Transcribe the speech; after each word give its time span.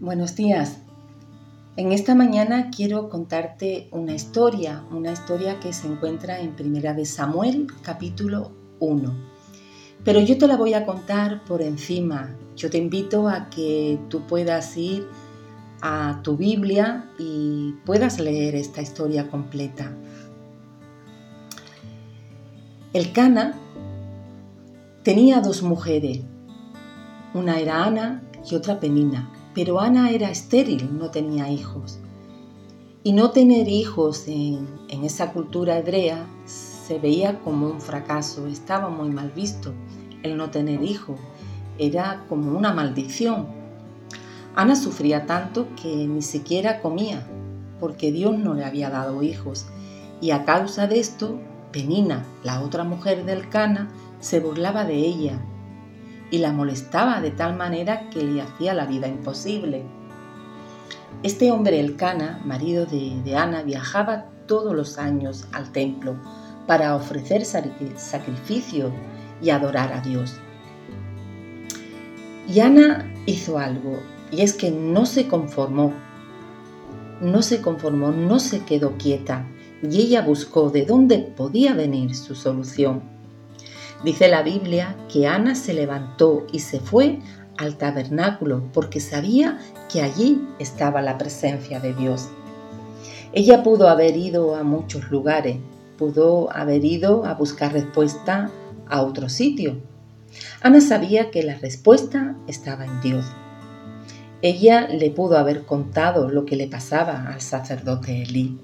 Buenos 0.00 0.34
días. 0.34 0.78
En 1.76 1.92
esta 1.92 2.16
mañana 2.16 2.70
quiero 2.74 3.08
contarte 3.08 3.88
una 3.92 4.12
historia, 4.12 4.82
una 4.90 5.12
historia 5.12 5.60
que 5.60 5.72
se 5.72 5.86
encuentra 5.86 6.40
en 6.40 6.56
Primera 6.56 6.94
de 6.94 7.06
Samuel, 7.06 7.68
capítulo 7.80 8.50
1. 8.80 9.14
Pero 10.02 10.18
yo 10.18 10.36
te 10.36 10.48
la 10.48 10.56
voy 10.56 10.74
a 10.74 10.84
contar 10.84 11.44
por 11.44 11.62
encima. 11.62 12.34
Yo 12.56 12.70
te 12.70 12.78
invito 12.78 13.28
a 13.28 13.48
que 13.50 14.00
tú 14.08 14.22
puedas 14.22 14.76
ir 14.76 15.06
a 15.80 16.18
tu 16.24 16.36
Biblia 16.36 17.08
y 17.16 17.74
puedas 17.86 18.18
leer 18.18 18.56
esta 18.56 18.82
historia 18.82 19.30
completa. 19.30 19.92
El 22.92 23.12
Cana 23.12 23.54
tenía 25.04 25.40
dos 25.40 25.62
mujeres. 25.62 26.20
Una 27.32 27.60
era 27.60 27.84
Ana 27.84 28.24
y 28.50 28.56
otra 28.56 28.80
Penina. 28.80 29.30
Pero 29.54 29.80
Ana 29.80 30.10
era 30.10 30.30
estéril, 30.30 30.98
no 30.98 31.10
tenía 31.10 31.48
hijos. 31.48 32.00
Y 33.04 33.12
no 33.12 33.30
tener 33.30 33.68
hijos 33.68 34.24
en, 34.26 34.66
esa 34.88 35.32
cultura 35.32 35.78
hebrea 35.78 36.26
se 36.44 36.98
veía 36.98 37.38
como 37.40 37.68
un 37.68 37.80
fracaso, 37.80 38.46
estaba 38.46 38.88
muy 38.88 39.10
mal 39.10 39.30
visto 39.30 39.72
el 40.22 40.36
no 40.36 40.50
tener 40.50 40.82
hijos, 40.82 41.18
era 41.78 42.24
como 42.28 42.56
una 42.56 42.72
maldición. 42.72 43.46
Ana 44.56 44.74
sufría 44.74 45.26
tanto 45.26 45.68
que 45.80 46.06
ni 46.06 46.22
siquiera 46.22 46.80
comía, 46.80 47.26
porque 47.78 48.10
Dios 48.10 48.38
no 48.38 48.54
le 48.54 48.64
había 48.64 48.90
dado 48.90 49.22
hijos, 49.22 49.66
y 50.20 50.30
a 50.30 50.44
causa 50.44 50.86
de 50.86 50.98
esto, 50.98 51.38
Penina, 51.72 52.24
la 52.42 52.62
otra 52.62 52.84
mujer 52.84 53.24
del 53.24 53.48
Cana, 53.48 53.90
se 54.20 54.40
burlaba 54.40 54.84
de 54.84 54.96
ella 54.96 55.40
y 56.30 56.38
la 56.38 56.52
molestaba 56.52 57.20
de 57.20 57.30
tal 57.30 57.56
manera 57.56 58.08
que 58.10 58.22
le 58.22 58.42
hacía 58.42 58.74
la 58.74 58.86
vida 58.86 59.08
imposible. 59.08 59.84
Este 61.22 61.50
hombre, 61.52 61.80
el 61.80 61.96
Cana, 61.96 62.40
marido 62.44 62.86
de, 62.86 63.36
Ana, 63.36 63.62
viajaba 63.62 64.26
todos 64.46 64.74
los 64.74 64.98
años 64.98 65.46
al 65.52 65.72
templo 65.72 66.16
para 66.66 66.94
ofrecer 66.96 67.44
sacrificio 67.44 68.92
y 69.40 69.50
adorar 69.50 69.92
a 69.92 70.00
Dios. 70.00 70.34
Y 72.46 72.60
Ana 72.60 73.10
hizo 73.26 73.58
algo, 73.58 74.00
y 74.30 74.42
es 74.42 74.52
que 74.52 74.70
no 74.70 75.06
se 75.06 75.28
conformó, 75.28 75.94
no 77.20 77.42
se 77.42 77.62
conformó, 77.62 78.10
no 78.10 78.38
se 78.38 78.64
quedó 78.64 78.98
quieta, 78.98 79.46
y 79.82 80.02
ella 80.02 80.22
buscó 80.22 80.70
de 80.70 80.84
dónde 80.84 81.18
podía 81.18 81.74
venir 81.74 82.14
su 82.14 82.34
solución. 82.34 83.13
Dice 84.02 84.28
la 84.28 84.42
Biblia 84.42 84.96
que 85.12 85.26
Ana 85.26 85.54
se 85.54 85.72
levantó 85.72 86.46
y 86.52 86.60
se 86.60 86.80
fue 86.80 87.20
al 87.56 87.76
tabernáculo 87.76 88.68
porque 88.72 89.00
sabía 89.00 89.58
que 89.90 90.02
allí 90.02 90.46
estaba 90.58 91.00
la 91.02 91.18
presencia 91.18 91.80
de 91.80 91.94
Dios. 91.94 92.28
Ella 93.32 93.62
pudo 93.62 93.88
haber 93.88 94.16
ido 94.16 94.56
a 94.56 94.62
muchos 94.62 95.10
lugares, 95.10 95.56
pudo 95.98 96.54
haber 96.54 96.84
ido 96.84 97.24
a 97.24 97.34
buscar 97.34 97.72
respuesta 97.72 98.50
a 98.88 99.02
otro 99.02 99.28
sitio. 99.28 99.80
Ana 100.60 100.80
sabía 100.80 101.30
que 101.30 101.42
la 101.42 101.56
respuesta 101.56 102.36
estaba 102.48 102.84
en 102.84 103.00
Dios. 103.00 103.24
Ella 104.42 104.88
le 104.88 105.10
pudo 105.10 105.38
haber 105.38 105.64
contado 105.64 106.28
lo 106.28 106.44
que 106.44 106.56
le 106.56 106.68
pasaba 106.68 107.28
al 107.32 107.40
sacerdote 107.40 108.22
Elí. 108.22 108.58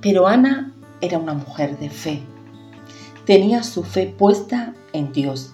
Pero 0.00 0.28
Ana 0.28 0.72
era 1.00 1.18
una 1.18 1.34
mujer 1.34 1.78
de 1.78 1.90
fe 1.90 2.22
tenía 3.26 3.62
su 3.62 3.82
fe 3.82 4.06
puesta 4.06 4.74
en 4.92 5.12
Dios. 5.12 5.52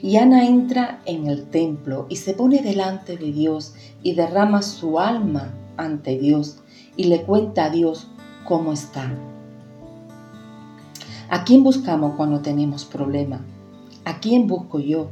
Y 0.00 0.16
Ana 0.16 0.46
entra 0.46 1.00
en 1.06 1.26
el 1.26 1.46
templo 1.46 2.06
y 2.08 2.16
se 2.16 2.34
pone 2.34 2.62
delante 2.62 3.16
de 3.16 3.32
Dios 3.32 3.74
y 4.02 4.14
derrama 4.14 4.62
su 4.62 5.00
alma 5.00 5.52
ante 5.76 6.18
Dios 6.18 6.58
y 6.96 7.04
le 7.04 7.22
cuenta 7.22 7.64
a 7.64 7.70
Dios 7.70 8.08
cómo 8.44 8.72
está. 8.72 9.12
¿A 11.30 11.44
quién 11.44 11.64
buscamos 11.64 12.14
cuando 12.16 12.40
tenemos 12.40 12.84
problema? 12.84 13.44
¿A 14.04 14.20
quién 14.20 14.46
busco 14.46 14.78
yo 14.78 15.10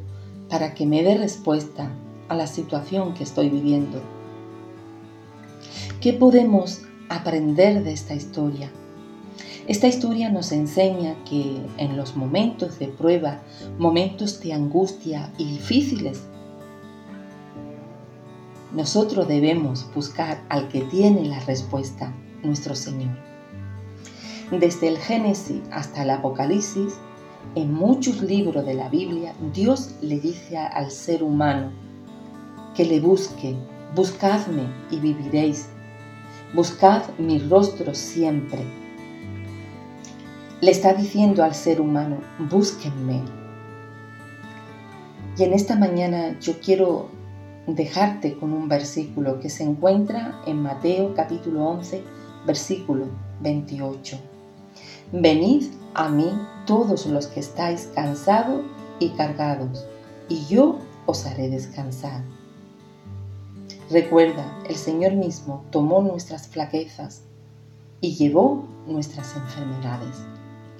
para 0.49 0.73
que 0.73 0.87
me 0.87 1.03
dé 1.03 1.19
respuesta 1.19 1.91
a 2.29 2.35
la 2.35 2.47
situación 2.47 3.13
que 3.15 3.25
estoy 3.25 3.51
viviendo? 3.51 4.01
¿Qué 6.01 6.13
podemos 6.13 6.83
aprender 7.09 7.83
de 7.83 7.93
esta 7.93 8.15
historia? 8.15 8.71
Esta 9.69 9.88
historia 9.88 10.31
nos 10.31 10.53
enseña 10.53 11.16
que 11.25 11.60
en 11.77 11.97
los 11.97 12.15
momentos 12.15 12.78
de 12.78 12.87
prueba, 12.87 13.41
momentos 13.78 14.38
de 14.38 14.53
angustia 14.53 15.32
y 15.38 15.44
difíciles, 15.44 16.22
nosotros 18.72 19.27
debemos 19.27 19.93
buscar 19.93 20.41
al 20.50 20.69
que 20.69 20.82
tiene 20.82 21.25
la 21.25 21.41
respuesta, 21.41 22.15
nuestro 22.44 22.77
Señor. 22.77 23.16
Desde 24.53 24.87
el 24.87 24.99
Génesis 24.99 25.62
hasta 25.72 26.04
el 26.04 26.10
Apocalipsis, 26.10 26.94
en 27.56 27.75
muchos 27.75 28.22
libros 28.22 28.65
de 28.65 28.75
la 28.75 28.88
Biblia, 28.88 29.34
Dios 29.53 29.97
le 30.00 30.21
dice 30.21 30.59
al 30.59 30.93
ser 30.93 31.25
humano 31.25 31.72
que 32.77 32.84
le 32.84 33.00
busque, 33.00 33.56
buscadme 33.97 34.69
y 34.93 35.00
viviréis, 35.00 35.71
buscad 36.54 37.03
mi 37.19 37.41
rostro 37.41 37.93
siempre 37.97 38.86
le 40.61 40.71
está 40.71 40.94
diciendo 40.94 41.44
al 41.44 41.55
ser 41.55 41.81
humano, 41.81 42.19
búsquenme. 42.39 43.21
Y 45.37 45.43
en 45.43 45.53
esta 45.53 45.77
mañana 45.77 46.39
yo 46.41 46.61
quiero 46.61 47.11
dejarte 47.67 48.39
con 48.39 48.53
un 48.53 48.69
versículo 48.69 49.39
que 49.39 49.50
se 49.50 49.65
encuentra 49.65 50.41
en 50.47 50.62
Mateo 50.62 51.15
capítulo 51.15 51.66
11, 51.66 52.03
versículo 52.47 53.06
28. 53.43 54.19
Venid 55.12 55.65
a 55.95 56.09
mí 56.09 56.31
todos 56.66 57.06
los 57.06 57.27
que 57.27 57.41
estáis 57.41 57.91
cansados 57.95 58.62
y 58.99 59.11
cargados, 59.11 59.87
y 60.28 60.47
yo 60.47 60.78
os 61.05 61.27
haré 61.27 61.50
descansar. 61.50 62.22
Recuerda, 63.91 64.59
el 64.69 64.77
Señor 64.77 65.12
mismo 65.12 65.65
tomó 65.71 66.00
nuestras 66.00 66.49
flaquezas 66.49 67.22
y 68.00 68.15
llevó 68.15 68.66
nuestras 68.87 69.37
enfermedades. 69.37 70.16